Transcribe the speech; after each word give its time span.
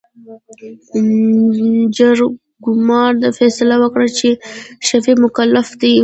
جرګمارو 1.97 3.29
فيصله 3.37 3.75
وکړه 3.79 4.07
چې، 4.17 4.29
شفيق 4.87 5.17
مکلف 5.25 5.67
دى. 5.81 5.95